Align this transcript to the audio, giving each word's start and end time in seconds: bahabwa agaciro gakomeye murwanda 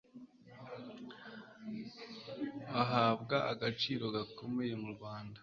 bahabwa 2.73 3.37
agaciro 3.51 4.03
gakomeye 4.15 4.73
murwanda 4.83 5.39